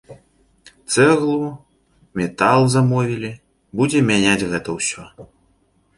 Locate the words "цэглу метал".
0.93-2.61